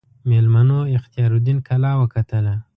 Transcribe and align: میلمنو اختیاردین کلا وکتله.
میلمنو 0.29 0.79
اختیاردین 0.95 1.57
کلا 1.67 1.91
وکتله. 2.01 2.55